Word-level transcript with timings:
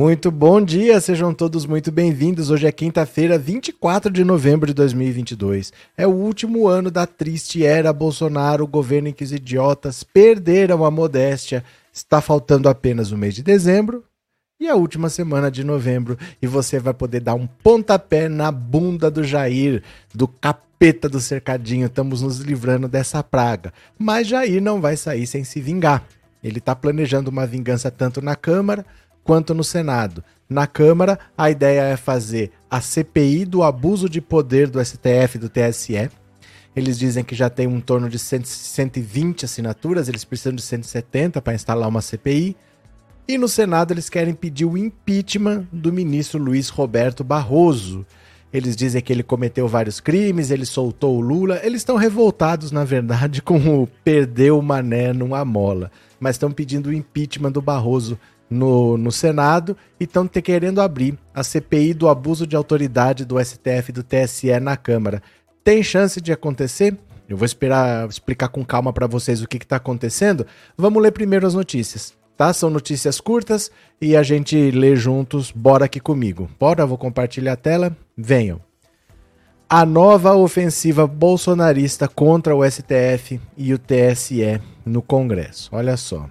Muito 0.00 0.30
bom 0.30 0.62
dia, 0.62 0.98
sejam 0.98 1.34
todos 1.34 1.66
muito 1.66 1.92
bem-vindos. 1.92 2.48
Hoje 2.48 2.66
é 2.66 2.72
quinta-feira, 2.72 3.36
24 3.36 4.10
de 4.10 4.24
novembro 4.24 4.66
de 4.66 4.72
2022. 4.72 5.74
É 5.94 6.06
o 6.06 6.10
último 6.10 6.66
ano 6.66 6.90
da 6.90 7.06
triste 7.06 7.66
era 7.66 7.92
Bolsonaro, 7.92 8.66
governo 8.66 9.08
em 9.08 9.12
que 9.12 9.22
os 9.22 9.30
idiotas 9.30 10.02
perderam 10.02 10.86
a 10.86 10.90
modéstia. 10.90 11.62
Está 11.92 12.22
faltando 12.22 12.66
apenas 12.66 13.12
o 13.12 13.18
mês 13.18 13.34
de 13.34 13.42
dezembro 13.42 14.02
e 14.58 14.68
a 14.68 14.74
última 14.74 15.10
semana 15.10 15.50
de 15.50 15.62
novembro. 15.62 16.16
E 16.40 16.46
você 16.46 16.78
vai 16.78 16.94
poder 16.94 17.20
dar 17.20 17.34
um 17.34 17.46
pontapé 17.46 18.26
na 18.26 18.50
bunda 18.50 19.10
do 19.10 19.22
Jair, 19.22 19.82
do 20.14 20.26
capeta 20.26 21.10
do 21.10 21.20
cercadinho. 21.20 21.84
Estamos 21.84 22.22
nos 22.22 22.38
livrando 22.38 22.88
dessa 22.88 23.22
praga. 23.22 23.70
Mas 23.98 24.28
Jair 24.28 24.62
não 24.62 24.80
vai 24.80 24.96
sair 24.96 25.26
sem 25.26 25.44
se 25.44 25.60
vingar. 25.60 26.06
Ele 26.42 26.56
está 26.56 26.74
planejando 26.74 27.28
uma 27.28 27.46
vingança 27.46 27.90
tanto 27.90 28.22
na 28.22 28.34
Câmara 28.34 28.86
quanto 29.24 29.54
no 29.54 29.64
Senado. 29.64 30.22
Na 30.48 30.66
Câmara, 30.66 31.18
a 31.38 31.50
ideia 31.50 31.82
é 31.82 31.96
fazer 31.96 32.50
a 32.68 32.80
CPI 32.80 33.44
do 33.44 33.62
abuso 33.62 34.08
de 34.08 34.20
poder 34.20 34.68
do 34.68 34.84
STF 34.84 35.36
e 35.36 35.38
do 35.38 35.48
TSE. 35.48 36.10
Eles 36.74 36.98
dizem 36.98 37.22
que 37.22 37.34
já 37.34 37.50
tem 37.50 37.66
um 37.66 37.80
torno 37.80 38.08
de 38.08 38.18
120 38.18 39.44
assinaturas, 39.44 40.08
eles 40.08 40.24
precisam 40.24 40.52
de 40.52 40.62
170 40.62 41.40
para 41.40 41.54
instalar 41.54 41.88
uma 41.88 42.00
CPI. 42.00 42.56
E 43.28 43.38
no 43.38 43.48
Senado, 43.48 43.92
eles 43.92 44.08
querem 44.08 44.34
pedir 44.34 44.64
o 44.64 44.76
impeachment 44.76 45.68
do 45.72 45.92
ministro 45.92 46.42
Luiz 46.42 46.68
Roberto 46.68 47.22
Barroso. 47.22 48.04
Eles 48.52 48.74
dizem 48.74 49.00
que 49.00 49.12
ele 49.12 49.22
cometeu 49.22 49.68
vários 49.68 50.00
crimes, 50.00 50.50
ele 50.50 50.66
soltou 50.66 51.16
o 51.16 51.20
Lula. 51.20 51.60
Eles 51.62 51.82
estão 51.82 51.94
revoltados, 51.94 52.72
na 52.72 52.82
verdade, 52.82 53.40
com 53.42 53.82
o 53.82 53.86
perdeu 54.02 54.58
o 54.58 54.62
mané 54.62 55.12
numa 55.12 55.44
mola. 55.44 55.92
Mas 56.18 56.34
estão 56.34 56.50
pedindo 56.50 56.88
o 56.88 56.92
impeachment 56.92 57.52
do 57.52 57.62
Barroso 57.62 58.18
no, 58.50 58.98
no 58.98 59.12
Senado 59.12 59.76
e 59.98 60.04
estão 60.04 60.26
querendo 60.26 60.80
abrir 60.80 61.16
a 61.32 61.44
CPI 61.44 61.94
do 61.94 62.08
abuso 62.08 62.46
de 62.46 62.56
autoridade 62.56 63.24
do 63.24 63.42
STF 63.42 63.90
e 63.90 63.92
do 63.92 64.02
TSE 64.02 64.58
na 64.58 64.76
Câmara. 64.76 65.22
Tem 65.62 65.82
chance 65.82 66.20
de 66.20 66.32
acontecer? 66.32 66.96
Eu 67.28 67.36
vou 67.36 67.46
esperar 67.46 68.08
explicar 68.08 68.48
com 68.48 68.64
calma 68.64 68.92
para 68.92 69.06
vocês 69.06 69.40
o 69.40 69.46
que 69.46 69.56
está 69.56 69.76
acontecendo. 69.76 70.44
Vamos 70.76 71.00
ler 71.00 71.12
primeiro 71.12 71.46
as 71.46 71.54
notícias, 71.54 72.12
tá? 72.36 72.52
São 72.52 72.68
notícias 72.68 73.20
curtas 73.20 73.70
e 74.00 74.16
a 74.16 74.22
gente 74.24 74.72
lê 74.72 74.96
juntos. 74.96 75.52
Bora 75.52 75.84
aqui 75.84 76.00
comigo. 76.00 76.50
Bora, 76.58 76.84
vou 76.84 76.98
compartilhar 76.98 77.52
a 77.52 77.56
tela. 77.56 77.96
Venham. 78.16 78.60
A 79.68 79.86
nova 79.86 80.34
ofensiva 80.34 81.06
bolsonarista 81.06 82.08
contra 82.08 82.56
o 82.56 82.68
STF 82.68 83.40
e 83.56 83.72
o 83.72 83.78
TSE 83.78 84.60
no 84.84 85.00
Congresso. 85.00 85.68
Olha 85.70 85.96
só. 85.96 86.28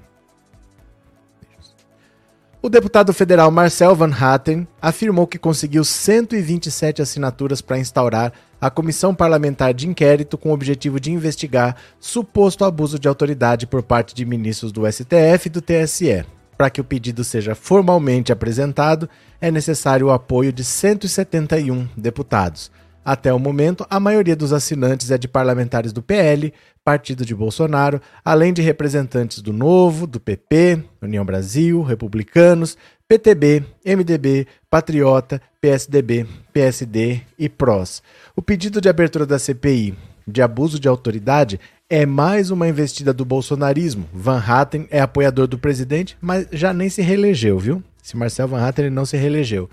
O 2.61 2.67
deputado 2.67 3.13
federal 3.13 3.49
Marcel 3.49 3.95
Van 3.95 4.11
Hatten 4.11 4.67
afirmou 4.81 5.25
que 5.25 5.39
conseguiu 5.39 5.81
127 5.85 7.01
assinaturas 7.01 7.61
para 7.61 7.79
instaurar 7.79 8.33
a 8.59 8.69
comissão 8.69 9.15
parlamentar 9.15 9.73
de 9.73 9.87
inquérito 9.87 10.37
com 10.37 10.49
o 10.49 10.53
objetivo 10.53 10.99
de 10.99 11.09
investigar 11.09 11.77
suposto 12.01 12.65
abuso 12.65 12.99
de 12.99 13.07
autoridade 13.07 13.65
por 13.65 13.81
parte 13.81 14.13
de 14.13 14.25
ministros 14.25 14.73
do 14.73 14.85
STF 14.91 15.45
e 15.45 15.49
do 15.49 15.61
TSE. 15.61 16.25
Para 16.57 16.69
que 16.69 16.81
o 16.81 16.83
pedido 16.83 17.23
seja 17.23 17.55
formalmente 17.55 18.33
apresentado, 18.33 19.09
é 19.39 19.49
necessário 19.49 20.07
o 20.07 20.11
apoio 20.11 20.51
de 20.51 20.65
171 20.65 21.87
deputados. 21.95 22.69
Até 23.03 23.33
o 23.33 23.39
momento, 23.39 23.85
a 23.89 23.99
maioria 23.99 24.35
dos 24.35 24.53
assinantes 24.53 25.09
é 25.09 25.17
de 25.17 25.27
parlamentares 25.27 25.93
do 25.93 26.01
PL, 26.01 26.53
partido 26.83 27.25
de 27.25 27.33
Bolsonaro, 27.33 28.01
além 28.23 28.53
de 28.53 28.61
representantes 28.61 29.41
do 29.41 29.53
Novo, 29.53 30.05
do 30.05 30.19
PP, 30.19 30.83
União 31.01 31.23
Brasil, 31.25 31.81
Republicanos, 31.81 32.77
PTB, 33.07 33.63
MDB, 33.85 34.47
Patriota, 34.69 35.41
PSDB, 35.61 36.27
PSD 36.53 37.21
e 37.37 37.49
PROS. 37.49 38.03
O 38.35 38.41
pedido 38.41 38.79
de 38.79 38.89
abertura 38.89 39.25
da 39.25 39.39
CPI 39.39 39.95
de 40.27 40.41
abuso 40.41 40.79
de 40.79 40.87
autoridade 40.87 41.59
é 41.89 42.05
mais 42.05 42.51
uma 42.51 42.67
investida 42.67 43.11
do 43.11 43.25
bolsonarismo. 43.25 44.07
Van 44.13 44.37
Hatten 44.37 44.87
é 44.91 45.01
apoiador 45.01 45.47
do 45.47 45.57
presidente, 45.57 46.15
mas 46.21 46.47
já 46.51 46.71
nem 46.71 46.87
se 46.87 47.01
reelegeu, 47.01 47.57
viu? 47.57 47.83
Se 48.03 48.15
Marcel 48.15 48.47
Van 48.47 48.63
Hatten 48.63 48.85
ele 48.85 48.93
não 48.93 49.05
se 49.05 49.17
reelegeu 49.17 49.69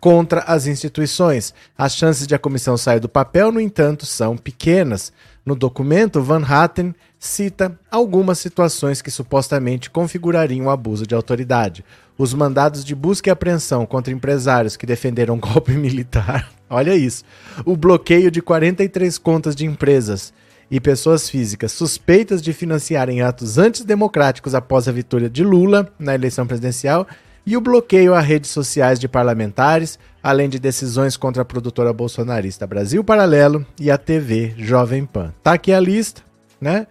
contra 0.00 0.40
as 0.40 0.66
instituições. 0.66 1.54
As 1.76 1.94
chances 1.94 2.26
de 2.26 2.34
a 2.34 2.38
comissão 2.38 2.76
sair 2.76 3.00
do 3.00 3.08
papel, 3.08 3.50
no 3.52 3.60
entanto, 3.60 4.06
são 4.06 4.36
pequenas. 4.36 5.12
No 5.44 5.54
documento, 5.54 6.22
Van 6.22 6.44
Hatten 6.44 6.94
cita 7.18 7.78
algumas 7.90 8.38
situações 8.38 9.02
que 9.02 9.10
supostamente 9.10 9.90
configurariam 9.90 10.66
o 10.66 10.70
abuso 10.70 11.06
de 11.06 11.14
autoridade. 11.14 11.84
Os 12.16 12.34
mandados 12.34 12.84
de 12.84 12.94
busca 12.94 13.30
e 13.30 13.32
apreensão 13.32 13.86
contra 13.86 14.12
empresários 14.12 14.76
que 14.76 14.86
defenderam 14.86 15.38
golpe 15.38 15.72
militar. 15.78 16.50
Olha 16.68 16.94
isso. 16.94 17.24
O 17.64 17.76
bloqueio 17.76 18.30
de 18.30 18.42
43 18.42 19.16
contas 19.18 19.56
de 19.56 19.64
empresas 19.64 20.32
e 20.70 20.78
pessoas 20.78 21.30
físicas 21.30 21.72
suspeitas 21.72 22.42
de 22.42 22.52
financiarem 22.52 23.22
atos 23.22 23.56
antidemocráticos 23.56 24.54
após 24.54 24.86
a 24.86 24.92
vitória 24.92 25.30
de 25.30 25.42
Lula 25.42 25.90
na 25.98 26.14
eleição 26.14 26.46
presidencial 26.46 27.06
e 27.48 27.56
o 27.56 27.62
bloqueio 27.62 28.12
a 28.12 28.20
redes 28.20 28.50
sociais 28.50 29.00
de 29.00 29.08
parlamentares, 29.08 29.98
além 30.22 30.50
de 30.50 30.58
decisões 30.58 31.16
contra 31.16 31.40
a 31.40 31.46
produtora 31.46 31.94
bolsonarista 31.94 32.66
Brasil 32.66 33.02
Paralelo 33.02 33.64
e 33.80 33.90
a 33.90 33.96
TV 33.96 34.52
Jovem 34.58 35.06
Pan. 35.06 35.32
Tá 35.42 35.54
aqui 35.54 35.72
a 35.72 35.80
lista, 35.80 36.20
né? 36.60 36.86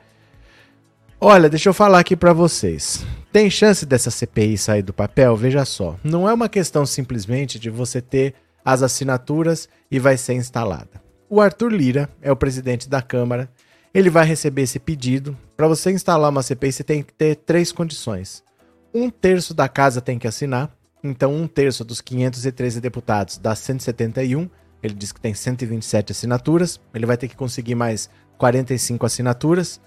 Olha, 1.21 1.47
deixa 1.47 1.69
eu 1.69 1.75
falar 1.75 1.99
aqui 1.99 2.15
para 2.15 2.33
vocês. 2.33 3.05
Tem 3.31 3.51
chance 3.51 3.85
dessa 3.85 4.09
CPI 4.09 4.57
sair 4.57 4.81
do 4.81 4.91
papel? 4.91 5.35
Veja 5.35 5.63
só. 5.63 5.95
Não 6.03 6.27
é 6.27 6.33
uma 6.33 6.49
questão 6.49 6.87
simplesmente 6.87 7.59
de 7.59 7.69
você 7.69 8.01
ter 8.01 8.33
as 8.65 8.81
assinaturas 8.81 9.69
e 9.91 9.99
vai 9.99 10.17
ser 10.17 10.33
instalada. 10.33 10.99
O 11.29 11.39
Arthur 11.39 11.71
Lira 11.71 12.09
é 12.19 12.31
o 12.31 12.35
presidente 12.35 12.89
da 12.89 13.03
Câmara. 13.03 13.47
Ele 13.93 14.09
vai 14.09 14.25
receber 14.25 14.63
esse 14.63 14.79
pedido. 14.79 15.37
Para 15.55 15.67
você 15.67 15.91
instalar 15.91 16.31
uma 16.31 16.41
CPI, 16.41 16.71
você 16.71 16.83
tem 16.83 17.03
que 17.03 17.13
ter 17.13 17.35
três 17.35 17.71
condições 17.71 18.46
um 18.93 19.09
terço 19.09 19.53
da 19.53 19.67
casa 19.67 20.01
tem 20.01 20.17
que 20.17 20.27
assinar. 20.27 20.71
Então, 21.03 21.33
um 21.33 21.47
terço 21.47 21.85
dos 21.85 22.01
513 22.01 22.81
deputados 22.81 23.37
dá 23.37 23.55
171. 23.55 24.49
Ele 24.81 24.93
diz 24.93 25.11
que 25.11 25.21
tem 25.21 25.33
127 25.33 26.11
assinaturas. 26.11 26.79
Ele 26.93 27.05
vai 27.05 27.17
ter 27.17 27.27
que 27.27 27.35
conseguir 27.35 27.75
mais 27.75 28.09
45 28.37 29.05
assinaturas. 29.05 29.81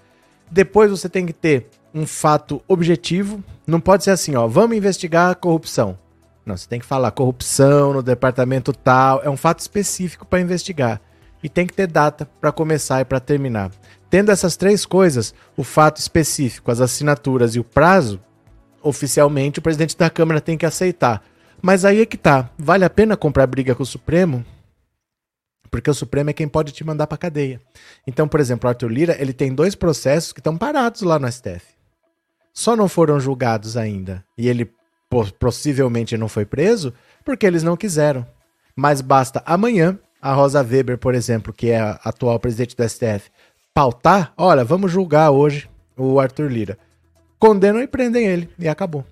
Depois 0.49 0.91
você 0.91 1.07
tem 1.07 1.25
que 1.25 1.33
ter 1.33 1.69
um 1.93 2.05
fato 2.05 2.61
objetivo. 2.67 3.43
Não 3.65 3.79
pode 3.79 4.03
ser 4.03 4.11
assim, 4.11 4.35
ó, 4.35 4.47
vamos 4.47 4.75
investigar 4.75 5.31
a 5.31 5.35
corrupção. 5.35 5.97
Não, 6.45 6.57
você 6.57 6.67
tem 6.67 6.79
que 6.79 6.85
falar 6.85 7.11
corrupção 7.11 7.93
no 7.93 8.03
departamento 8.03 8.73
tal. 8.73 9.21
É 9.23 9.29
um 9.29 9.37
fato 9.37 9.59
específico 9.59 10.25
para 10.25 10.41
investigar. 10.41 10.99
E 11.43 11.49
tem 11.49 11.65
que 11.65 11.73
ter 11.73 11.87
data 11.87 12.29
para 12.39 12.51
começar 12.51 13.01
e 13.01 13.05
para 13.05 13.19
terminar. 13.19 13.71
Tendo 14.09 14.31
essas 14.31 14.57
três 14.57 14.85
coisas, 14.85 15.33
o 15.55 15.63
fato 15.63 15.97
específico, 15.97 16.69
as 16.69 16.81
assinaturas 16.81 17.55
e 17.55 17.59
o 17.59 17.63
prazo, 17.63 18.19
oficialmente, 18.81 19.59
o 19.59 19.61
presidente 19.61 19.97
da 19.97 20.09
Câmara 20.09 20.41
tem 20.41 20.57
que 20.57 20.65
aceitar. 20.65 21.23
Mas 21.61 21.85
aí 21.85 22.01
é 22.01 22.05
que 22.05 22.17
tá. 22.17 22.49
Vale 22.57 22.83
a 22.83 22.89
pena 22.89 23.15
comprar 23.15 23.45
briga 23.47 23.75
com 23.75 23.83
o 23.83 23.85
Supremo? 23.85 24.43
Porque 25.69 25.89
o 25.89 25.93
Supremo 25.93 26.29
é 26.29 26.33
quem 26.33 26.47
pode 26.47 26.71
te 26.71 26.83
mandar 26.83 27.07
pra 27.07 27.17
cadeia. 27.17 27.61
Então, 28.05 28.27
por 28.27 28.39
exemplo, 28.39 28.67
Arthur 28.67 28.91
Lira, 28.91 29.15
ele 29.19 29.31
tem 29.31 29.53
dois 29.53 29.75
processos 29.75 30.33
que 30.33 30.39
estão 30.39 30.57
parados 30.57 31.01
lá 31.01 31.17
no 31.17 31.31
STF. 31.31 31.63
Só 32.53 32.75
não 32.75 32.89
foram 32.89 33.19
julgados 33.19 33.77
ainda. 33.77 34.25
E 34.37 34.49
ele 34.49 34.69
possivelmente 35.39 36.17
não 36.17 36.27
foi 36.27 36.45
preso 36.45 36.93
porque 37.23 37.45
eles 37.45 37.63
não 37.63 37.77
quiseram. 37.77 38.25
Mas 38.75 39.01
basta 39.01 39.41
amanhã 39.45 39.97
a 40.21 40.33
Rosa 40.33 40.61
Weber, 40.61 40.97
por 40.97 41.15
exemplo, 41.15 41.53
que 41.53 41.69
é 41.69 41.79
a 41.79 41.99
atual 42.03 42.39
presidente 42.39 42.75
do 42.75 42.87
STF, 42.87 43.31
pautar, 43.73 44.33
olha, 44.37 44.63
vamos 44.63 44.91
julgar 44.91 45.31
hoje 45.31 45.69
o 45.97 46.19
Arthur 46.19 46.51
Lira 46.51 46.77
condenam 47.41 47.81
e 47.81 47.87
prendem 47.87 48.27
ele. 48.27 48.47
E 48.59 48.69
acabou. 48.69 49.03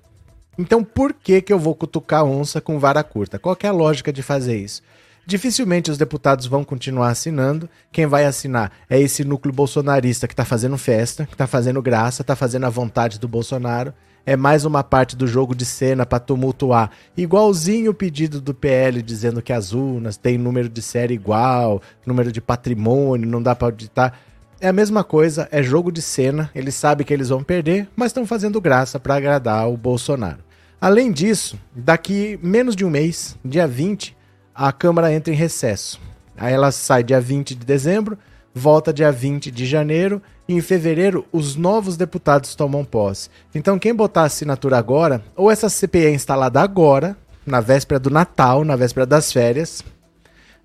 Então 0.56 0.84
por 0.84 1.14
que, 1.14 1.42
que 1.42 1.52
eu 1.52 1.58
vou 1.58 1.74
cutucar 1.74 2.24
onça 2.24 2.62
com 2.62 2.78
vara 2.78 3.04
curta? 3.04 3.40
Qual 3.40 3.58
é 3.64 3.68
a 3.68 3.72
lógica 3.72 4.14
de 4.14 4.22
fazer 4.22 4.56
isso? 4.56 4.84
Dificilmente 5.26 5.90
os 5.90 5.98
deputados 5.98 6.46
vão 6.46 6.64
continuar 6.64 7.10
assinando. 7.10 7.68
Quem 7.92 8.06
vai 8.06 8.26
assinar 8.26 8.72
é 8.88 9.00
esse 9.00 9.24
núcleo 9.24 9.54
bolsonarista 9.54 10.28
que 10.28 10.34
está 10.34 10.46
fazendo 10.46 10.78
festa, 10.78 11.26
que 11.26 11.34
está 11.34 11.48
fazendo 11.48 11.81
graça, 11.81 12.22
está 12.22 12.36
fazendo 12.36 12.66
a 12.66 12.70
vontade 12.70 13.20
do 13.20 13.28
Bolsonaro. 13.28 13.94
É 14.26 14.36
mais 14.36 14.64
uma 14.64 14.84
parte 14.84 15.16
do 15.16 15.25
jogo 15.25 15.56
de 15.56 15.66
cena 15.66 16.06
para 16.06 16.20
tumultuar. 16.20 16.92
Igualzinho 17.18 17.92
o 17.92 17.96
pedido 17.96 18.40
do 18.40 18.54
PL 18.54 19.02
dizendo 19.02 19.42
que 19.42 19.54
as 19.54 19.74
urnas 19.74 20.18
têm 20.18 20.38
número 20.38 20.70
de 20.70 20.84
série 20.84 21.16
igual, 21.16 21.82
número 22.06 22.32
de 22.32 22.42
patrimônio, 22.42 23.28
não 23.28 23.42
dá 23.42 23.56
para 23.56 23.70
auditar. 23.70 24.20
É 24.62 24.68
a 24.68 24.74
mesma 24.74 25.06
coisa, 25.06 25.48
é 25.54 25.64
jogo 25.64 25.90
de 25.90 26.02
cena, 26.02 26.52
eles 26.54 26.76
sabem 26.76 27.08
que 27.08 27.14
eles 27.14 27.30
vão 27.30 27.42
perder, 27.42 27.88
mas 27.96 28.08
estão 28.08 28.26
fazendo 28.26 28.60
graça 28.60 29.00
para 29.00 29.16
agradar 29.16 29.70
o 29.70 29.78
Bolsonaro. 29.78 30.40
Além 30.82 31.14
disso, 31.14 31.58
daqui 31.74 32.38
menos 32.44 32.76
de 32.76 32.84
um 32.84 32.90
mês, 32.90 33.38
dia 33.44 33.66
20, 33.66 34.18
a 34.54 34.70
Câmara 34.74 35.14
entra 35.14 35.34
em 35.34 35.38
recesso. 35.38 36.02
Aí 36.36 36.54
ela 36.54 36.74
sai 36.74 37.06
dia 37.06 37.22
20 37.22 37.56
de 37.56 37.66
dezembro, 37.66 38.18
volta 38.54 38.92
dia 38.92 39.14
20 39.14 39.50
de 39.50 39.66
janeiro 39.66 40.22
e 40.46 40.56
em 40.56 40.62
fevereiro 40.62 41.26
os 41.32 41.56
novos 41.56 41.96
deputados 41.96 42.54
tomam 42.54 42.84
posse. 42.84 43.30
Então 43.56 43.80
quem 43.80 43.96
botar 43.96 44.24
a 44.24 44.26
assinatura 44.26 44.78
agora, 44.78 45.24
ou 45.38 45.50
essa 45.50 45.70
CPI 45.70 46.08
é 46.08 46.14
instalada 46.14 46.60
agora, 46.60 47.16
na 47.46 47.62
véspera 47.62 47.98
do 47.98 48.10
Natal, 48.10 48.66
na 48.66 48.76
véspera 48.76 49.06
das 49.06 49.32
férias. 49.32 49.82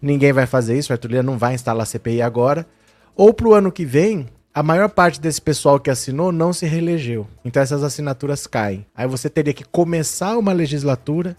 Ninguém 0.02 0.32
vai 0.32 0.46
fazer 0.46 0.76
isso, 0.76 0.92
o 0.92 0.94
Arthur 0.94 1.12
Lira 1.12 1.22
não 1.22 1.38
vai 1.38 1.54
instalar 1.54 1.86
CPI 1.86 2.22
agora. 2.22 2.66
Ou 3.16 3.32
para 3.32 3.48
o 3.48 3.54
ano 3.54 3.70
que 3.70 3.84
vem, 3.84 4.28
a 4.52 4.62
maior 4.62 4.88
parte 4.88 5.20
desse 5.20 5.40
pessoal 5.40 5.78
que 5.78 5.90
assinou 5.90 6.32
não 6.32 6.52
se 6.52 6.66
reelegeu. 6.66 7.26
Então 7.44 7.62
essas 7.62 7.82
assinaturas 7.82 8.46
caem. 8.46 8.86
Aí 8.94 9.06
você 9.06 9.30
teria 9.30 9.52
que 9.52 9.64
começar 9.64 10.36
uma 10.36 10.52
legislatura 10.52 11.36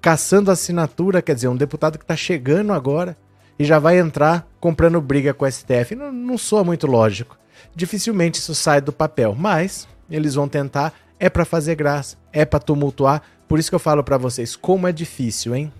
caçando 0.00 0.50
assinatura, 0.50 1.20
quer 1.20 1.34
dizer, 1.34 1.48
um 1.48 1.56
deputado 1.56 1.98
que 1.98 2.04
está 2.04 2.14
chegando 2.14 2.72
agora 2.72 3.16
e 3.58 3.64
já 3.64 3.78
vai 3.78 3.98
entrar 3.98 4.46
comprando 4.60 5.00
briga 5.00 5.34
com 5.34 5.44
o 5.44 5.50
STF. 5.50 5.94
Não, 5.94 6.12
não 6.12 6.38
soa 6.38 6.62
muito 6.62 6.86
lógico. 6.86 7.36
Dificilmente 7.74 8.38
isso 8.38 8.54
sai 8.54 8.80
do 8.80 8.92
papel, 8.92 9.34
mas 9.34 9.88
eles 10.10 10.34
vão 10.34 10.48
tentar. 10.48 10.92
É 11.18 11.30
para 11.30 11.44
fazer 11.46 11.74
graça, 11.74 12.16
é 12.32 12.44
para 12.44 12.60
tumultuar. 12.60 13.22
Por 13.48 13.58
isso 13.58 13.70
que 13.70 13.74
eu 13.74 13.80
falo 13.80 14.04
para 14.04 14.18
vocês, 14.18 14.54
como 14.54 14.86
é 14.86 14.92
difícil, 14.92 15.54
hein? 15.54 15.72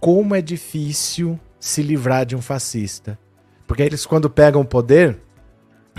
Como 0.00 0.34
é 0.34 0.40
difícil 0.40 1.38
se 1.60 1.82
livrar 1.82 2.24
de 2.24 2.34
um 2.34 2.42
fascista. 2.42 3.18
Porque 3.66 3.82
eles, 3.82 4.04
quando 4.04 4.28
pegam 4.30 4.60
o 4.60 4.66
poder, 4.66 5.18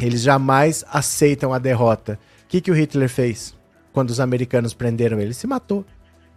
eles 0.01 0.21
jamais 0.21 0.83
aceitam 0.89 1.53
a 1.53 1.59
derrota. 1.59 2.19
O 2.43 2.47
que, 2.47 2.61
que 2.61 2.71
o 2.71 2.75
Hitler 2.75 3.09
fez 3.09 3.55
quando 3.91 4.09
os 4.09 4.19
americanos 4.19 4.73
prenderam 4.73 5.17
ele? 5.17 5.27
Ele 5.27 5.33
se 5.33 5.47
matou. 5.47 5.85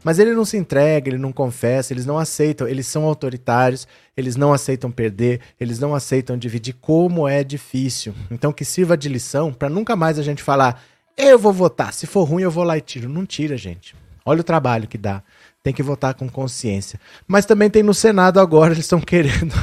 Mas 0.04 0.18
ele 0.18 0.32
não 0.32 0.44
se 0.44 0.56
entrega, 0.56 1.08
ele 1.08 1.18
não 1.18 1.32
confessa, 1.32 1.92
eles 1.92 2.06
não 2.06 2.18
aceitam, 2.18 2.68
eles 2.68 2.86
são 2.86 3.04
autoritários, 3.04 3.86
eles 4.16 4.36
não 4.36 4.52
aceitam 4.52 4.92
perder, 4.92 5.40
eles 5.58 5.80
não 5.80 5.94
aceitam 5.94 6.38
dividir. 6.38 6.74
Como 6.80 7.26
é 7.26 7.42
difícil. 7.42 8.14
Então 8.30 8.52
que 8.52 8.64
sirva 8.64 8.96
de 8.96 9.08
lição 9.08 9.52
para 9.52 9.68
nunca 9.68 9.96
mais 9.96 10.18
a 10.18 10.22
gente 10.22 10.42
falar, 10.42 10.80
eu 11.16 11.38
vou 11.38 11.52
votar, 11.52 11.92
se 11.92 12.06
for 12.06 12.22
ruim 12.22 12.42
eu 12.42 12.50
vou 12.50 12.62
lá 12.62 12.78
e 12.78 12.80
tiro. 12.80 13.08
Não 13.08 13.26
tira, 13.26 13.56
gente. 13.56 13.94
Olha 14.24 14.40
o 14.40 14.44
trabalho 14.44 14.86
que 14.86 14.96
dá. 14.96 15.22
Tem 15.64 15.72
que 15.72 15.82
votar 15.82 16.14
com 16.14 16.28
consciência. 16.28 17.00
Mas 17.26 17.44
também 17.44 17.68
tem 17.68 17.82
no 17.82 17.92
Senado 17.92 18.38
agora, 18.38 18.72
eles 18.72 18.84
estão 18.84 19.00
querendo 19.00 19.54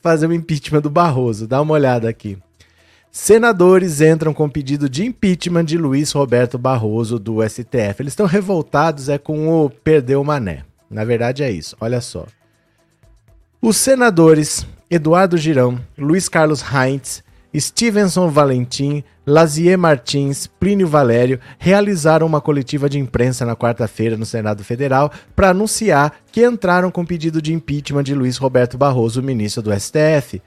fazer 0.00 0.26
o 0.26 0.32
impeachment 0.32 0.80
do 0.80 0.90
Barroso. 0.90 1.46
Dá 1.46 1.60
uma 1.60 1.74
olhada 1.74 2.08
aqui. 2.08 2.38
Senadores 3.10 4.00
entram 4.00 4.32
com 4.32 4.48
pedido 4.48 4.88
de 4.88 5.04
impeachment 5.04 5.64
de 5.64 5.76
Luiz 5.76 6.12
Roberto 6.12 6.56
Barroso 6.56 7.18
do 7.18 7.46
STF. 7.46 8.00
Eles 8.00 8.12
estão 8.12 8.26
revoltados 8.26 9.08
é 9.08 9.18
com 9.18 9.48
o 9.48 9.68
perdeu 9.68 10.20
o 10.20 10.24
mané. 10.24 10.64
Na 10.90 11.04
verdade 11.04 11.42
é 11.42 11.50
isso. 11.50 11.76
Olha 11.80 12.00
só. 12.00 12.26
Os 13.60 13.76
senadores 13.76 14.66
Eduardo 14.90 15.38
Girão, 15.38 15.80
Luiz 15.96 16.28
Carlos 16.28 16.62
Heinz, 16.62 17.22
Stevenson 17.60 18.28
Valentim, 18.28 19.04
Lazier 19.26 19.76
Martins, 19.76 20.46
Plínio 20.46 20.88
Valério 20.88 21.38
realizaram 21.58 22.26
uma 22.26 22.40
coletiva 22.40 22.88
de 22.88 22.98
imprensa 22.98 23.44
na 23.44 23.54
quarta-feira 23.54 24.16
no 24.16 24.24
Senado 24.24 24.64
Federal 24.64 25.12
para 25.36 25.50
anunciar 25.50 26.14
que 26.32 26.44
entraram 26.44 26.90
com 26.90 27.04
pedido 27.04 27.42
de 27.42 27.52
impeachment 27.52 28.04
de 28.04 28.14
Luiz 28.14 28.36
Roberto 28.36 28.78
Barroso, 28.78 29.22
ministro 29.22 29.62
do 29.62 29.72
STF. 29.72 30.40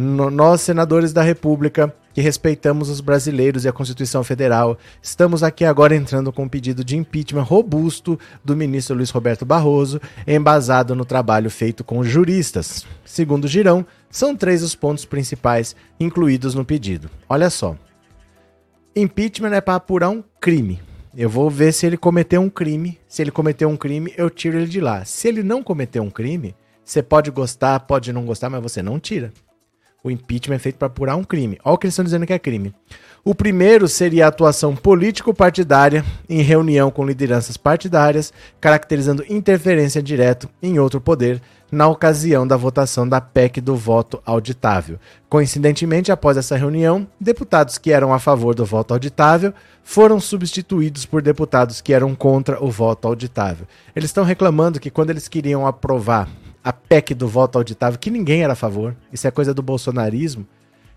Nós, 0.00 0.62
senadores 0.62 1.12
da 1.12 1.20
República, 1.20 1.94
que 2.14 2.22
respeitamos 2.22 2.88
os 2.88 3.02
brasileiros 3.02 3.66
e 3.66 3.68
a 3.68 3.72
Constituição 3.72 4.24
Federal, 4.24 4.78
estamos 5.02 5.42
aqui 5.42 5.62
agora 5.62 5.94
entrando 5.94 6.32
com 6.32 6.44
um 6.44 6.48
pedido 6.48 6.82
de 6.82 6.96
impeachment 6.96 7.42
robusto 7.42 8.18
do 8.42 8.56
ministro 8.56 8.96
Luiz 8.96 9.10
Roberto 9.10 9.44
Barroso, 9.44 10.00
embasado 10.26 10.94
no 10.94 11.04
trabalho 11.04 11.50
feito 11.50 11.84
com 11.84 12.02
juristas. 12.02 12.86
Segundo 13.04 13.46
Girão, 13.46 13.84
são 14.08 14.34
três 14.34 14.62
os 14.62 14.74
pontos 14.74 15.04
principais 15.04 15.76
incluídos 16.00 16.54
no 16.54 16.64
pedido. 16.64 17.10
Olha 17.28 17.50
só. 17.50 17.76
Impeachment 18.96 19.52
é 19.52 19.60
para 19.60 19.74
apurar 19.74 20.08
um 20.08 20.24
crime. 20.40 20.80
Eu 21.14 21.28
vou 21.28 21.50
ver 21.50 21.74
se 21.74 21.84
ele 21.84 21.98
cometeu 21.98 22.40
um 22.40 22.48
crime. 22.48 22.98
Se 23.06 23.20
ele 23.20 23.30
cometeu 23.30 23.68
um 23.68 23.76
crime, 23.76 24.14
eu 24.16 24.30
tiro 24.30 24.56
ele 24.56 24.66
de 24.66 24.80
lá. 24.80 25.04
Se 25.04 25.28
ele 25.28 25.42
não 25.42 25.62
cometeu 25.62 26.02
um 26.02 26.10
crime, 26.10 26.54
você 26.82 27.02
pode 27.02 27.30
gostar, 27.30 27.80
pode 27.80 28.14
não 28.14 28.24
gostar, 28.24 28.48
mas 28.48 28.62
você 28.62 28.82
não 28.82 28.98
tira. 28.98 29.30
O 30.02 30.10
impeachment 30.10 30.56
é 30.56 30.58
feito 30.58 30.76
para 30.76 30.86
apurar 30.86 31.16
um 31.16 31.24
crime. 31.24 31.58
Olha 31.64 31.74
o 31.74 31.78
que 31.78 31.86
eles 31.86 31.92
estão 31.92 32.04
dizendo 32.04 32.26
que 32.26 32.32
é 32.32 32.38
crime. 32.38 32.74
O 33.22 33.34
primeiro 33.34 33.86
seria 33.86 34.24
a 34.24 34.28
atuação 34.28 34.74
político-partidária 34.74 36.02
em 36.26 36.40
reunião 36.40 36.90
com 36.90 37.04
lideranças 37.04 37.58
partidárias, 37.58 38.32
caracterizando 38.58 39.24
interferência 39.28 40.02
direta 40.02 40.48
em 40.62 40.78
outro 40.78 41.02
poder 41.02 41.42
na 41.70 41.86
ocasião 41.86 42.46
da 42.46 42.56
votação 42.56 43.06
da 43.06 43.20
PEC 43.20 43.60
do 43.60 43.76
voto 43.76 44.22
auditável. 44.24 44.98
Coincidentemente, 45.28 46.10
após 46.10 46.36
essa 46.36 46.56
reunião, 46.56 47.06
deputados 47.20 47.76
que 47.76 47.92
eram 47.92 48.12
a 48.12 48.18
favor 48.18 48.54
do 48.54 48.64
voto 48.64 48.94
auditável 48.94 49.52
foram 49.84 50.18
substituídos 50.18 51.04
por 51.04 51.20
deputados 51.20 51.80
que 51.80 51.92
eram 51.92 52.14
contra 52.14 52.62
o 52.62 52.70
voto 52.70 53.06
auditável. 53.06 53.66
Eles 53.94 54.08
estão 54.08 54.24
reclamando 54.24 54.80
que 54.80 54.90
quando 54.90 55.10
eles 55.10 55.28
queriam 55.28 55.66
aprovar 55.66 56.26
a 56.62 56.72
PEC 56.72 57.14
do 57.14 57.26
voto 57.26 57.58
auditável, 57.58 57.98
que 57.98 58.10
ninguém 58.10 58.42
era 58.42 58.52
a 58.52 58.56
favor, 58.56 58.96
isso 59.12 59.26
é 59.26 59.30
coisa 59.30 59.54
do 59.54 59.62
bolsonarismo. 59.62 60.46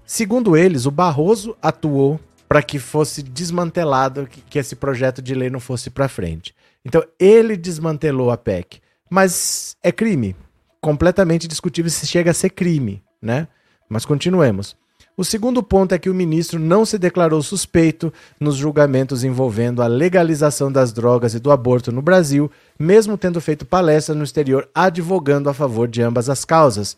Segundo 0.06 0.58
eles, 0.58 0.86
o 0.86 0.92
Barroso 0.92 1.56
atuou 1.62 2.20
para 2.48 2.62
que 2.62 2.78
fosse 2.78 3.24
desmantelado, 3.24 4.28
que, 4.28 4.60
esse 4.60 4.76
projeto 4.76 5.22
de 5.22 5.34
lei 5.34 5.50
não 5.50 5.60
fosse 5.60 5.90
para 5.90 6.10
frente. 6.10 6.54
Então, 6.86 7.04
ele 7.20 7.58
desmantelou 7.58 8.30
a 8.30 8.38
PEC. 8.38 8.80
Mas 9.10 9.78
é 9.82 9.92
crime. 9.92 10.36
Completamente 10.82 11.48
discutível 11.48 11.90
se 11.90 12.06
chega 12.06 12.32
a 12.32 12.34
ser 12.34 12.50
crime, 12.50 13.02
né? 13.22 13.48
Mas 13.90 14.06
continuemos. 14.06 14.76
O 15.16 15.24
segundo 15.24 15.62
ponto 15.62 15.94
é 15.94 16.00
que 16.00 16.10
o 16.10 16.14
ministro 16.14 16.58
não 16.58 16.84
se 16.84 16.98
declarou 16.98 17.40
suspeito 17.44 18.12
nos 18.40 18.56
julgamentos 18.56 19.24
envolvendo 19.24 19.84
a 19.84 19.88
legalização 19.88 20.72
das 20.72 20.92
drogas 20.92 21.36
e 21.36 21.40
do 21.40 21.52
aborto 21.52 21.92
no 21.92 22.02
Brasil, 22.02 22.50
mesmo 22.80 23.16
tendo 23.16 23.40
feito 23.40 23.64
palestra 23.64 24.16
no 24.16 24.24
exterior 24.24 24.68
advogando 24.74 25.50
a 25.50 25.54
favor 25.54 25.88
de 25.88 26.02
ambas 26.02 26.30
as 26.30 26.44
causas. 26.44 26.98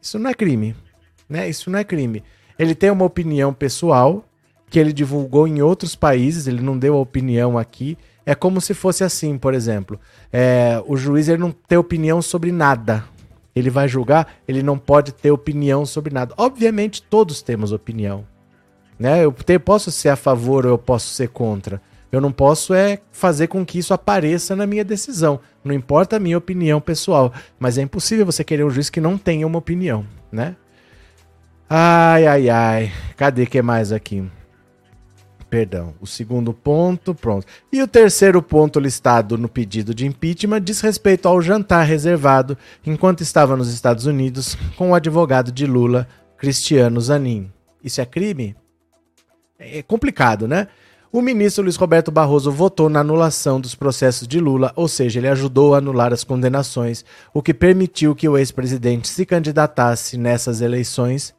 Isso 0.00 0.18
não 0.18 0.28
é 0.28 0.34
crime, 0.34 0.76
né? 1.26 1.48
Isso 1.48 1.70
não 1.70 1.78
é 1.78 1.84
crime. 1.84 2.22
Ele 2.58 2.74
tem 2.74 2.90
uma 2.90 3.06
opinião 3.06 3.54
pessoal 3.54 4.22
que 4.68 4.78
ele 4.78 4.92
divulgou 4.92 5.48
em 5.48 5.62
outros 5.62 5.96
países, 5.96 6.46
ele 6.46 6.60
não 6.60 6.78
deu 6.78 6.94
a 6.94 7.00
opinião 7.00 7.56
aqui. 7.56 7.96
É 8.26 8.34
como 8.34 8.60
se 8.60 8.74
fosse 8.74 9.02
assim, 9.02 9.38
por 9.38 9.54
exemplo, 9.54 9.98
é, 10.30 10.82
o 10.86 10.98
juiz 10.98 11.28
ele 11.28 11.38
não 11.38 11.50
tem 11.50 11.78
opinião 11.78 12.20
sobre 12.20 12.52
nada, 12.52 13.02
ele 13.54 13.70
vai 13.70 13.88
julgar, 13.88 14.34
ele 14.46 14.62
não 14.62 14.78
pode 14.78 15.12
ter 15.12 15.30
opinião 15.30 15.84
sobre 15.84 16.12
nada. 16.12 16.34
Obviamente, 16.36 17.02
todos 17.02 17.42
temos 17.42 17.72
opinião. 17.72 18.24
Né? 18.98 19.24
Eu 19.24 19.32
te, 19.32 19.58
posso 19.58 19.90
ser 19.90 20.10
a 20.10 20.16
favor 20.16 20.66
ou 20.66 20.72
eu 20.72 20.78
posso 20.78 21.08
ser 21.08 21.28
contra. 21.28 21.80
Eu 22.12 22.20
não 22.20 22.32
posso 22.32 22.74
é 22.74 22.98
fazer 23.12 23.46
com 23.46 23.64
que 23.64 23.78
isso 23.78 23.94
apareça 23.94 24.56
na 24.56 24.66
minha 24.66 24.84
decisão. 24.84 25.40
Não 25.64 25.72
importa 25.72 26.16
a 26.16 26.20
minha 26.20 26.36
opinião 26.36 26.80
pessoal. 26.80 27.32
Mas 27.58 27.78
é 27.78 27.82
impossível 27.82 28.26
você 28.26 28.42
querer 28.42 28.64
um 28.64 28.70
juiz 28.70 28.90
que 28.90 29.00
não 29.00 29.16
tenha 29.16 29.46
uma 29.46 29.58
opinião, 29.58 30.04
né? 30.30 30.56
Ai, 31.68 32.26
ai, 32.26 32.50
ai. 32.50 32.92
Cadê 33.16 33.46
que 33.46 33.62
mais 33.62 33.92
aqui? 33.92 34.28
Perdão. 35.50 35.94
O 36.00 36.06
segundo 36.06 36.54
ponto, 36.54 37.12
pronto. 37.12 37.44
E 37.72 37.82
o 37.82 37.88
terceiro 37.88 38.40
ponto 38.40 38.78
listado 38.78 39.36
no 39.36 39.48
pedido 39.48 39.92
de 39.92 40.06
impeachment 40.06 40.62
diz 40.62 40.80
respeito 40.80 41.26
ao 41.26 41.42
jantar 41.42 41.82
reservado 41.82 42.56
enquanto 42.86 43.22
estava 43.22 43.56
nos 43.56 43.74
Estados 43.74 44.06
Unidos 44.06 44.56
com 44.76 44.92
o 44.92 44.94
advogado 44.94 45.50
de 45.50 45.66
Lula, 45.66 46.06
Cristiano 46.38 47.00
Zanin. 47.00 47.50
Isso 47.82 48.00
é 48.00 48.06
crime? 48.06 48.54
É 49.58 49.82
complicado, 49.82 50.46
né? 50.46 50.68
O 51.12 51.20
ministro 51.20 51.64
Luiz 51.64 51.74
Roberto 51.74 52.12
Barroso 52.12 52.52
votou 52.52 52.88
na 52.88 53.00
anulação 53.00 53.60
dos 53.60 53.74
processos 53.74 54.28
de 54.28 54.38
Lula, 54.38 54.72
ou 54.76 54.86
seja, 54.86 55.18
ele 55.18 55.26
ajudou 55.26 55.74
a 55.74 55.78
anular 55.78 56.12
as 56.12 56.22
condenações, 56.22 57.04
o 57.34 57.42
que 57.42 57.52
permitiu 57.52 58.14
que 58.14 58.28
o 58.28 58.38
ex-presidente 58.38 59.08
se 59.08 59.26
candidatasse 59.26 60.16
nessas 60.16 60.60
eleições. 60.60 61.34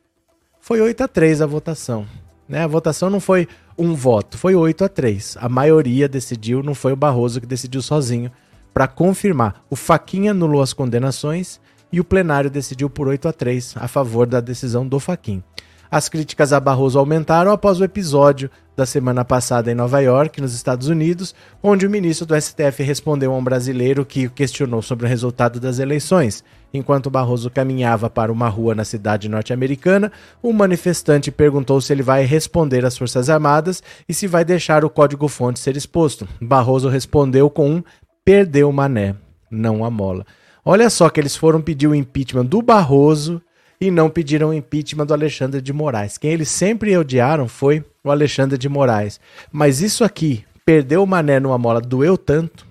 Foi 0.60 0.82
8 0.82 1.06
a 1.06 1.08
3 1.08 1.42
a 1.42 1.46
votação. 1.46 2.06
Né? 2.52 2.66
A 2.66 2.68
votação 2.68 3.10
não 3.10 3.22
foi 3.22 3.48
um 3.82 3.96
voto, 3.96 4.38
foi 4.38 4.54
8 4.54 4.86
a 4.86 4.90
3. 4.90 5.38
A 5.40 5.50
maioria 5.50 6.08
decidiu, 6.08 6.62
não 6.62 6.76
foi 6.76 6.94
o 6.94 6.96
Barroso 6.96 7.42
que 7.42 7.48
decidiu 7.48 7.82
sozinho, 7.82 8.32
para 8.74 8.88
confirmar. 8.88 9.66
O 9.70 9.76
Faquinha 9.76 10.32
anulou 10.32 10.62
as 10.62 10.72
condenações 10.72 11.60
e 11.92 12.00
o 12.00 12.04
plenário 12.04 12.50
decidiu 12.50 12.90
por 12.90 13.08
8 13.08 13.28
a 13.28 13.34
3 13.34 13.76
a 13.78 13.88
favor 13.88 14.28
da 14.28 14.40
decisão 14.40 14.88
do 14.88 15.00
Faquin. 15.00 15.44
As 15.92 16.08
críticas 16.08 16.54
a 16.54 16.60
Barroso 16.62 16.98
aumentaram 16.98 17.52
após 17.52 17.82
o 17.82 17.84
episódio 17.84 18.50
da 18.78 18.86
semana 18.86 19.26
passada 19.26 19.70
em 19.70 19.76
Nova 19.76 20.00
York, 20.00 20.40
nos 20.40 20.56
Estados 20.56 20.88
Unidos, 20.88 21.36
onde 21.62 21.86
o 21.86 21.90
ministro 21.90 22.26
do 22.26 22.42
STF 22.42 22.82
respondeu 22.82 23.34
a 23.34 23.38
um 23.38 23.44
brasileiro 23.44 24.06
que 24.06 24.30
questionou 24.30 24.82
sobre 24.82 25.06
o 25.06 25.10
resultado 25.10 25.60
das 25.60 25.80
eleições. 25.80 26.46
Enquanto 26.74 27.10
Barroso 27.10 27.50
caminhava 27.50 28.10
para 28.10 28.32
uma 28.32 28.48
rua 28.48 28.74
na 28.74 28.86
cidade 28.86 29.28
norte-americana, 29.28 30.14
um 30.42 30.54
manifestante 30.54 31.30
perguntou 31.30 31.82
se 31.82 31.92
ele 31.92 32.04
vai 32.04 32.24
responder 32.24 32.86
às 32.86 32.98
Forças 32.98 33.30
Armadas 33.30 33.84
e 34.08 34.14
se 34.14 34.28
vai 34.28 34.46
deixar 34.46 34.86
o 34.86 34.90
código-fonte 34.90 35.60
ser 35.60 35.76
exposto. 35.76 36.26
Barroso 36.42 36.88
respondeu 36.88 37.50
com 37.50 37.70
um 37.70 37.84
perdeu 38.24 38.72
mané, 38.72 39.14
não 39.52 39.84
a 39.84 39.92
mola. 39.92 40.26
Olha 40.64 40.90
só 40.90 41.10
que 41.10 41.20
eles 41.20 41.36
foram 41.36 41.62
pedir 41.62 41.88
o 41.88 41.96
impeachment 41.96 42.46
do 42.46 42.62
Barroso 42.62 43.42
e 43.82 43.90
não 43.90 44.12
pediram 44.12 44.54
impeachment 44.54 45.08
do 45.08 45.14
Alexandre 45.14 45.60
de 45.60 45.74
Moraes. 45.74 46.16
Quem 46.16 46.32
eles 46.32 46.50
sempre 46.50 46.96
odiaram 46.96 47.48
foi 47.48 47.84
o 48.04 48.12
Alexandre 48.12 48.56
de 48.56 48.70
Moraes. 48.70 49.20
Mas 49.52 49.82
isso 49.82 50.04
aqui, 50.04 50.46
perdeu 50.64 51.02
o 51.02 51.08
mané 51.08 51.40
numa 51.40 51.58
mola, 51.58 51.82
doeu 51.82 52.16
tanto. 52.16 52.68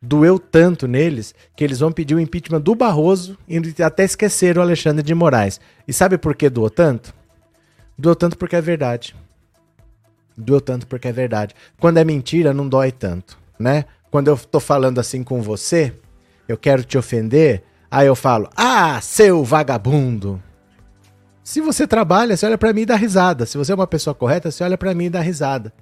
doeu 0.00 0.38
tanto 0.38 0.86
neles 0.86 1.34
que 1.56 1.64
eles 1.64 1.80
vão 1.80 1.90
pedir 1.90 2.14
o 2.14 2.20
impeachment 2.20 2.60
do 2.60 2.74
Barroso 2.74 3.36
e 3.48 3.60
até 3.82 4.04
esqueceram 4.04 4.60
o 4.60 4.64
Alexandre 4.64 5.02
de 5.02 5.14
Moraes. 5.14 5.60
E 5.88 5.92
sabe 5.92 6.16
por 6.16 6.36
que 6.36 6.48
doou 6.48 6.70
tanto? 6.70 7.12
Doeu 7.98 8.14
tanto 8.14 8.38
porque 8.38 8.54
é 8.54 8.60
verdade. 8.60 9.16
Doeu 10.36 10.60
tanto 10.60 10.86
porque 10.86 11.08
é 11.08 11.12
verdade. 11.12 11.54
Quando 11.80 11.98
é 11.98 12.04
mentira, 12.04 12.52
não 12.52 12.68
dói 12.68 12.92
tanto, 12.92 13.38
né? 13.58 13.86
Quando 14.10 14.28
eu 14.28 14.36
tô 14.36 14.60
falando 14.60 15.00
assim 15.00 15.24
com 15.24 15.42
você, 15.42 15.92
eu 16.46 16.56
quero 16.56 16.84
te 16.84 16.96
ofender, 16.98 17.64
aí 17.94 18.06
eu 18.06 18.14
falo: 18.14 18.48
"Ah, 18.56 19.00
seu 19.00 19.44
vagabundo". 19.44 20.42
Se 21.42 21.60
você 21.60 21.86
trabalha, 21.86 22.36
você 22.36 22.46
olha 22.46 22.56
para 22.56 22.72
mim 22.72 22.82
e 22.82 22.86
dá 22.86 22.96
risada. 22.96 23.44
Se 23.44 23.58
você 23.58 23.72
é 23.72 23.74
uma 23.74 23.86
pessoa 23.86 24.14
correta, 24.14 24.50
você 24.50 24.64
olha 24.64 24.78
para 24.78 24.94
mim 24.94 25.04
e 25.04 25.10
dá 25.10 25.20
risada. 25.20 25.72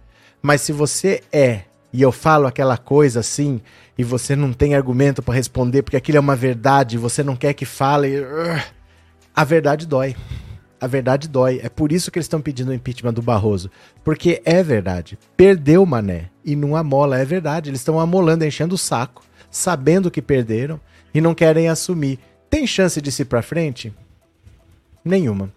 Mas 0.43 0.61
se 0.61 0.73
você 0.73 1.23
é 1.33 1.63
e 1.93 2.03
eu 2.03 2.11
falo 2.11 2.47
aquela 2.47 2.77
coisa 2.77 3.21
assim 3.21 3.61
e 3.97 4.03
você 4.03 4.35
não 4.35 4.53
tem 4.53 4.75
argumento 4.75 5.23
para 5.23 5.35
responder 5.35 5.83
porque 5.83 5.97
aquilo 5.97 6.19
é 6.19 6.21
uma 6.21 6.35
verdade, 6.35 6.99
você 6.99 7.23
não 7.23 7.37
quer 7.37 7.53
que 7.53 7.65
fale, 7.65 8.25
a 9.35 9.45
verdade 9.45 9.87
dói. 9.87 10.17
A 10.81 10.87
verdade 10.89 11.29
dói. 11.29 11.61
É 11.63 11.69
por 11.69 11.93
isso 11.93 12.11
que 12.11 12.19
eles 12.19 12.25
estão 12.25 12.41
pedindo 12.41 12.71
o 12.71 12.75
impeachment 12.75 13.15
do 13.15 13.23
Barroso. 13.23 13.71
Porque 14.03 14.43
é 14.45 14.65
verdade. 14.65 15.17
Perdeu 15.37 15.85
o 15.85 15.87
Mané. 15.87 16.29
E 16.45 16.57
não 16.57 16.75
amola. 16.75 17.21
É 17.21 17.25
verdade. 17.25 17.71
Eles 17.71 17.81
estão 17.81 18.01
amolando, 18.01 18.45
enchendo 18.45 18.75
o 18.75 18.79
saco, 18.79 19.23
sabendo 19.49 20.11
que 20.11 20.21
perderam 20.21 20.81
e 21.15 21.21
não 21.21 21.35
querem 21.35 21.69
assumir. 21.69 22.19
Tem 22.49 22.67
chance 22.67 23.01
de 23.01 23.11
se 23.11 23.25
para 23.25 23.43
frente? 23.43 23.93
Nenhuma. 25.05 25.51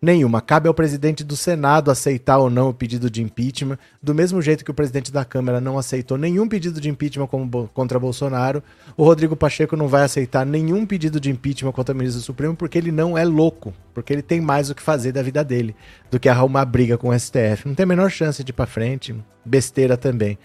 Nenhuma. 0.00 0.42
Cabe 0.42 0.68
ao 0.68 0.74
presidente 0.74 1.24
do 1.24 1.34
Senado 1.34 1.90
aceitar 1.90 2.36
ou 2.36 2.50
não 2.50 2.68
o 2.68 2.74
pedido 2.74 3.10
de 3.10 3.22
impeachment, 3.22 3.78
do 4.02 4.14
mesmo 4.14 4.42
jeito 4.42 4.64
que 4.64 4.70
o 4.70 4.74
presidente 4.74 5.10
da 5.10 5.24
Câmara 5.24 5.60
não 5.60 5.78
aceitou 5.78 6.18
nenhum 6.18 6.46
pedido 6.46 6.80
de 6.80 6.90
impeachment 6.90 7.26
contra 7.72 7.98
Bolsonaro. 7.98 8.62
O 8.96 9.04
Rodrigo 9.04 9.34
Pacheco 9.34 9.74
não 9.74 9.88
vai 9.88 10.02
aceitar 10.02 10.44
nenhum 10.44 10.84
pedido 10.84 11.18
de 11.18 11.30
impeachment 11.30 11.72
contra 11.72 11.94
o 11.94 11.98
ministro 11.98 12.20
do 12.20 12.24
Supremo 12.24 12.54
porque 12.54 12.76
ele 12.76 12.92
não 12.92 13.16
é 13.16 13.24
louco, 13.24 13.72
porque 13.94 14.12
ele 14.12 14.22
tem 14.22 14.40
mais 14.40 14.68
o 14.68 14.74
que 14.74 14.82
fazer 14.82 15.12
da 15.12 15.22
vida 15.22 15.42
dele 15.42 15.74
do 16.10 16.20
que 16.20 16.28
arrumar 16.28 16.66
briga 16.66 16.98
com 16.98 17.08
o 17.08 17.18
STF. 17.18 17.66
Não 17.66 17.74
tem 17.74 17.84
a 17.84 17.86
menor 17.86 18.10
chance 18.10 18.44
de 18.44 18.50
ir 18.50 18.52
para 18.52 18.66
frente. 18.66 19.14
Besteira 19.44 19.96
também. 19.96 20.38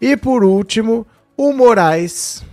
E 0.00 0.16
por 0.16 0.44
último, 0.44 1.06
o 1.36 1.52
Moraes 1.52 2.44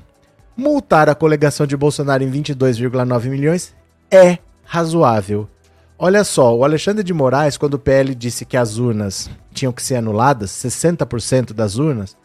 multar 0.56 1.10
a 1.10 1.16
coligação 1.16 1.66
de 1.66 1.76
Bolsonaro 1.76 2.24
em 2.24 2.32
22,9 2.32 3.30
milhões 3.30 3.76
é 4.12 4.40
razoável 4.64 5.50
Olha 5.98 6.26
só, 6.26 6.54
o 6.54 6.66
Alexandre 6.66 7.04
de 7.06 7.14
Moraes, 7.14 7.58
quando 7.58 7.76
o 7.76 7.80
PL 7.80 8.14
disse 8.14 8.44
que 8.44 8.58
as 8.58 8.78
urnas 8.78 9.30
tinham 9.54 9.72
que 9.72 9.82
ser 9.82 9.96
anuladas, 9.96 10.52
60% 10.52 11.54
das 11.54 11.78
urnas, 11.78 12.18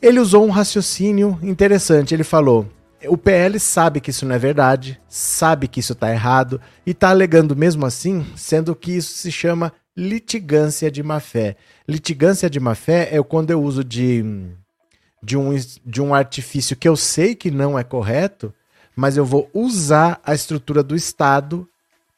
ele 0.00 0.18
usou 0.18 0.46
um 0.46 0.50
raciocínio 0.50 1.38
interessante. 1.42 2.14
Ele 2.14 2.24
falou: 2.24 2.66
o 3.06 3.18
PL 3.18 3.60
sabe 3.60 4.00
que 4.00 4.08
isso 4.08 4.24
não 4.24 4.34
é 4.34 4.38
verdade, 4.38 4.98
sabe 5.06 5.68
que 5.68 5.80
isso 5.80 5.92
está 5.92 6.10
errado 6.10 6.58
e 6.86 6.92
está 6.92 7.10
alegando 7.10 7.54
mesmo 7.54 7.84
assim, 7.84 8.24
sendo 8.34 8.74
que 8.74 8.92
isso 8.92 9.18
se 9.18 9.30
chama 9.30 9.74
litigância 9.94 10.90
de 10.90 11.02
má-fé. 11.02 11.56
Litigância 11.86 12.48
de 12.48 12.58
má-fé 12.58 13.10
é 13.12 13.22
quando 13.22 13.50
eu 13.50 13.62
uso 13.62 13.84
de, 13.84 14.24
de, 15.22 15.36
um, 15.36 15.54
de 15.84 16.02
um 16.02 16.14
artifício 16.14 16.76
que 16.76 16.88
eu 16.88 16.96
sei 16.96 17.34
que 17.34 17.50
não 17.50 17.78
é 17.78 17.84
correto, 17.84 18.52
mas 18.96 19.16
eu 19.16 19.24
vou 19.24 19.50
usar 19.54 20.20
a 20.24 20.34
estrutura 20.34 20.82
do 20.82 20.96
Estado 20.96 21.68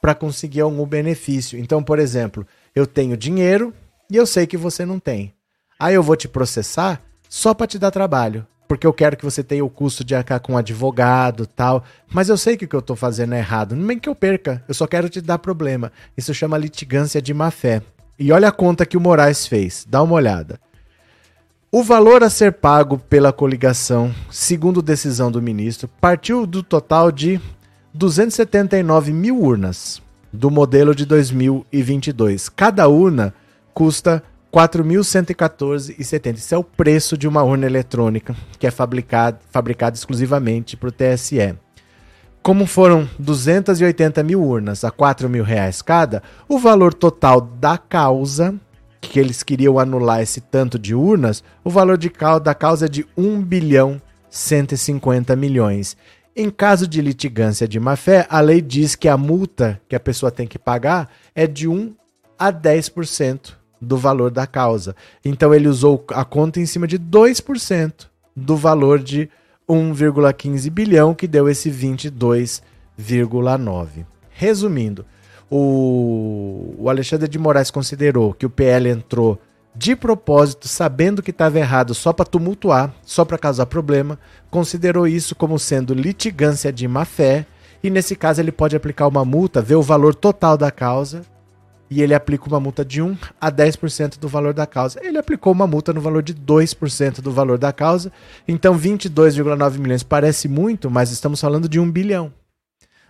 para 0.01 0.15
conseguir 0.15 0.61
algum 0.61 0.87
benefício. 0.87 1.59
Então, 1.59 1.83
por 1.83 1.99
exemplo, 1.99 2.47
eu 2.75 2.87
tenho 2.87 3.17
dinheiro 3.17 3.73
e 4.11 4.17
eu 4.17 4.27
sei 4.27 4.47
que 4.47 4.57
você 4.57 4.85
não 4.85 4.99
tem. 4.99 5.33
Aí 5.79 5.95
eu 5.95 6.03
vou 6.03 6.17
te 6.17 6.29
processar 6.29 7.01
só 7.29 7.55
para 7.55 7.67
te 7.67 7.79
dar 7.79 7.91
trabalho, 7.91 8.47
porque 8.69 8.87
eu 8.87 8.93
quero 8.93 9.17
que 9.17 9.25
você 9.25 9.43
tenha 9.43 9.65
o 9.65 9.71
custo 9.71 10.05
de 10.05 10.15
arcar 10.15 10.41
com 10.41 10.55
um 10.55 10.57
advogado, 10.57 11.47
tal, 11.47 11.85
mas 12.13 12.29
eu 12.29 12.37
sei 12.37 12.57
que 12.57 12.65
o 12.65 12.69
que 12.69 12.77
eu 12.77 12.81
estou 12.81 12.97
fazendo 12.97 13.35
é 13.35 13.39
errado, 13.39 13.77
nem 13.77 13.99
que 13.99 14.09
eu 14.09 14.15
perca, 14.15 14.63
eu 14.69 14.75
só 14.75 14.87
quero 14.87 15.09
te 15.09 15.21
dar 15.21 15.39
problema. 15.39 15.93
Isso 16.17 16.35
chama 16.35 16.59
litigância 16.59 17.23
de 17.23 17.33
má 17.33 17.51
fé. 17.51 17.83
E 18.19 18.31
olha 18.33 18.49
a 18.49 18.53
conta 18.53 18.85
que 18.85 18.97
o 18.97 19.01
Moraes 19.01 19.47
fez, 19.47 19.87
dá 19.89 20.03
uma 20.03 20.15
olhada. 20.15 20.61
O 21.75 21.83
valor 21.83 22.23
a 22.23 22.29
ser 22.29 22.53
pago 22.53 22.99
pela 22.99 23.33
coligação, 23.33 24.15
segundo 24.31 24.83
decisão 24.83 25.33
do 25.33 25.41
ministro, 25.41 25.89
partiu 25.99 26.47
do 26.47 26.63
total 26.63 27.11
de 27.11 27.41
279 27.95 29.11
mil 29.11 29.41
urnas 29.41 30.03
do 30.31 30.51
modelo 30.51 30.95
de 30.95 31.07
2022. 31.07 32.51
Cada 32.51 32.87
urna 32.89 33.33
custa 33.73 34.23
4.114,70. 34.53 36.37
Isso 36.37 36.55
é 36.55 36.59
o 36.59 36.63
preço 36.63 37.17
de 37.17 37.27
uma 37.27 37.43
urna 37.43 37.65
eletrônica 37.65 38.37
que 38.59 38.67
é 38.67 38.71
fabricada, 38.71 39.41
exclusivamente 39.95 40.77
para 40.77 40.91
o 40.91 40.93
TSE. 40.93 41.55
Como 42.43 42.67
foram 42.67 43.09
280 43.19 44.23
mil 44.23 44.45
urnas 44.45 44.85
a 44.85 44.91
4 44.91 45.27
mil 45.27 45.43
reais 45.43 45.81
cada, 45.81 46.23
o 46.47 46.59
valor 46.59 46.93
total 46.93 47.41
da 47.41 47.79
causa, 47.79 48.55
que 49.03 49.19
eles 49.19 49.43
queriam 49.43 49.79
anular 49.79 50.23
esse 50.23 50.41
tanto 50.41 50.79
de 50.79 50.95
urnas, 50.95 51.45
o 51.65 51.69
valor 51.69 51.99
de, 51.99 52.11
da 52.43 52.55
causa 52.55 52.87
é 52.87 52.89
de 52.89 53.05
1 53.17 53.43
bilhão 53.43 54.01
150 54.31 55.37
milhões. 55.37 55.97
Em 56.35 56.49
caso 56.49 56.87
de 56.87 57.03
litigância 57.03 57.69
de 57.69 57.79
má-fé, 57.79 58.27
a 58.31 58.41
lei 58.41 58.63
diz 58.63 58.95
que 58.95 59.09
a 59.09 59.19
multa 59.19 59.79
que 59.87 59.95
a 59.95 60.01
pessoa 60.01 60.31
tem 60.31 60.47
que 60.47 60.59
pagar 60.59 61.11
é 61.35 61.47
de 61.47 61.69
1 61.69 61.95
a 62.39 62.51
10% 62.51 63.53
do 63.79 63.99
valor 63.99 64.31
da 64.31 64.47
causa. 64.47 64.97
Então 65.23 65.53
ele 65.53 65.69
usou 65.69 66.03
a 66.11 66.25
conta 66.25 66.59
em 66.61 66.67
cima 66.67 66.87
de 66.87 66.99
2% 66.99 68.07
do 68.35 68.57
valor 68.57 69.01
de 69.01 69.29
1,15 69.69 70.71
bilhão, 70.71 71.15
que 71.15 71.27
deu 71.27 71.47
esse 71.49 71.71
22,9. 71.71 74.07
Resumindo, 74.31 75.05
o, 75.55 76.75
o 76.79 76.89
Alexandre 76.89 77.29
de 77.29 77.39
Moraes 77.39 77.71
considerou 77.71 78.33
que 78.33 78.47
o 78.47 78.51
PL 78.51 78.89
entrou 78.89 79.39
de 79.77 79.95
propósito, 79.95 80.67
sabendo 80.67 81.23
que 81.23 81.31
estava 81.31 81.59
errado 81.59 81.95
só 81.95 82.11
para 82.11 82.25
tumultuar, 82.25 82.95
só 83.03 83.23
para 83.23 83.37
causar 83.37 83.67
problema, 83.67 84.19
considerou 84.51 85.07
isso 85.07 85.35
como 85.35 85.59
sendo 85.59 85.93
litigância 85.93 86.73
de 86.73 86.89
má 86.89 87.05
fé 87.05 87.45
e 87.83 87.91
nesse 87.91 88.17
caso 88.17 88.41
ele 88.41 88.51
pode 88.51 88.75
aplicar 88.75 89.07
uma 89.07 89.27
multa, 89.27 89.61
ver 89.61 89.75
o 89.75 89.83
valor 89.83 90.15
total 90.15 90.57
da 90.57 90.71
causa 90.71 91.21
e 91.91 92.03
ele 92.03 92.15
aplica 92.15 92.49
uma 92.49 92.59
multa 92.59 92.83
de 92.83 93.03
1 93.03 93.15
a 93.39 93.53
10% 93.53 94.19
do 94.19 94.29
valor 94.29 94.55
da 94.55 94.67
causa. 94.67 94.99
Ele 95.03 95.19
aplicou 95.19 95.53
uma 95.53 95.67
multa 95.67 95.93
no 95.93 96.01
valor 96.01 96.23
de 96.23 96.35
2% 96.35 97.21
do 97.21 97.31
valor 97.31 97.59
da 97.59 97.75
causa, 97.75 98.11
então 98.49 98.79
22,9 98.79 99.79
milhões 99.79 100.03
parece 100.03 100.49
muito, 100.49 100.91
mas 100.91 101.11
estamos 101.11 101.39
falando 101.39 101.69
de 101.69 101.79
1 101.79 101.91
bilhão. 101.91 102.33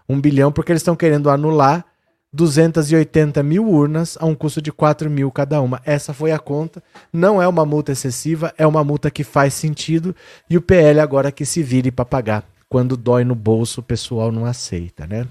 1 0.09 0.21
bilhão 0.21 0.51
porque 0.51 0.73
eles 0.73 0.83
estão 0.83 0.97
querendo 0.97 1.31
anular 1.31 1.85
280 2.33 3.43
mil 3.43 3.69
urnas 3.69 4.17
a 4.19 4.25
um 4.25 4.35
custo 4.35 4.63
de 4.63 4.73
4 4.73 5.11
mil 5.11 5.31
cada 5.31 5.61
uma. 5.61 5.83
Essa 5.85 6.15
foi 6.15 6.33
a 6.33 6.39
conta. 6.39 6.83
Não 7.13 7.43
é 7.43 7.47
uma 7.47 7.67
multa 7.67 7.93
excessiva, 7.93 8.55
é 8.57 8.67
uma 8.67 8.83
multa 8.83 9.11
que 9.11 9.23
faz 9.23 9.53
sentido 9.53 10.17
e 10.49 10.57
o 10.57 10.63
PL 10.63 11.01
agora 11.01 11.31
que 11.31 11.45
se 11.45 11.63
vire 11.63 11.91
para 11.91 12.05
pagar. 12.05 12.45
Quando 12.69 12.97
dói 12.97 13.23
no 13.23 13.35
bolso, 13.35 13.81
o 13.81 13.85
pessoal 13.85 14.33
não 14.33 14.47
aceita, 14.47 15.07
né? 15.07 15.27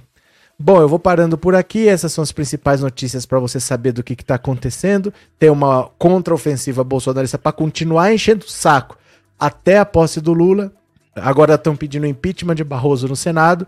Bom, 0.60 0.79
eu 0.79 0.88
vou 0.88 1.00
parando 1.00 1.39
por 1.39 1.55
aqui. 1.55 1.88
Essas 1.88 2.13
são 2.13 2.22
as 2.22 2.31
principais 2.31 2.81
notícias 2.81 3.25
para 3.25 3.39
você 3.39 3.60
saber 3.60 3.93
do 3.93 4.03
que 4.03 4.13
está 4.13 4.36
acontecendo. 4.36 5.12
Tem 5.39 5.50
uma 5.50 5.89
contraofensiva 5.98 6.84
bolsonarista 6.84 7.39
para 7.39 7.51
continuar 7.51 8.13
enchendo 8.13 8.46
o 8.46 8.50
saco 8.50 8.96
até 9.39 9.79
a 9.79 9.86
posse 9.86 10.22
do 10.22 10.34
Lula. 10.34 10.72
Agora 11.15 11.55
estão 11.55 11.75
pedindo 11.75 12.05
impeachment 12.05 12.53
de 12.53 12.63
Barroso 12.63 13.08
no 13.08 13.15
Senado 13.15 13.67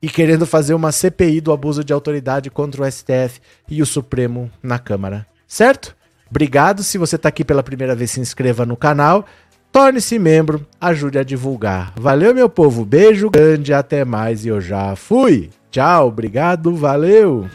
e 0.00 0.08
querendo 0.08 0.46
fazer 0.46 0.74
uma 0.74 0.92
CPI 0.92 1.40
do 1.40 1.52
abuso 1.52 1.82
de 1.82 1.92
autoridade 1.92 2.50
contra 2.50 2.82
o 2.82 2.90
STF 2.90 3.40
e 3.68 3.82
o 3.82 3.86
Supremo 3.86 4.50
na 4.62 4.78
Câmara. 4.78 5.26
Certo? 5.46 5.96
Obrigado. 6.30 6.82
Se 6.82 6.98
você 6.98 7.16
está 7.16 7.28
aqui 7.28 7.44
pela 7.44 7.62
primeira 7.62 7.94
vez, 7.94 8.10
se 8.12 8.20
inscreva 8.20 8.64
no 8.64 8.76
canal. 8.76 9.24
Torne-se 9.72 10.18
membro, 10.18 10.66
ajude 10.80 11.18
a 11.18 11.22
divulgar. 11.22 11.92
Valeu, 11.96 12.34
meu 12.34 12.48
povo. 12.48 12.84
Beijo 12.84 13.30
grande, 13.30 13.72
até 13.72 14.04
mais 14.04 14.44
e 14.44 14.48
eu 14.48 14.60
já 14.60 14.96
fui. 14.96 15.50
Tchau, 15.70 16.08
obrigado, 16.08 16.74
valeu. 16.74 17.46